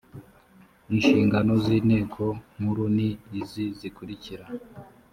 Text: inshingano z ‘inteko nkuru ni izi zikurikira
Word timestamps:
inshingano 0.93 1.51
z 1.63 1.65
‘inteko 1.77 2.23
nkuru 2.55 2.83
ni 2.95 3.09
izi 3.39 3.65
zikurikira 3.79 4.45